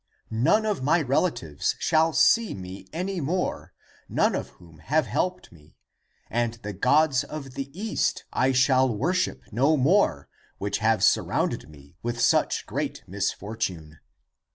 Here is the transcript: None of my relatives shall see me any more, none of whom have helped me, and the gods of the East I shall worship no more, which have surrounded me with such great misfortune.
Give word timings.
None 0.31 0.65
of 0.65 0.81
my 0.81 0.99
relatives 0.99 1.75
shall 1.77 2.11
see 2.11 2.55
me 2.55 2.87
any 2.91 3.21
more, 3.21 3.71
none 4.09 4.33
of 4.33 4.49
whom 4.57 4.79
have 4.79 5.05
helped 5.05 5.51
me, 5.51 5.77
and 6.27 6.55
the 6.63 6.73
gods 6.73 7.23
of 7.23 7.51
the 7.53 7.69
East 7.79 8.23
I 8.33 8.51
shall 8.51 8.89
worship 8.89 9.43
no 9.51 9.77
more, 9.77 10.27
which 10.57 10.79
have 10.79 11.03
surrounded 11.03 11.69
me 11.69 11.97
with 12.01 12.19
such 12.19 12.65
great 12.65 13.03
misfortune. 13.07 13.99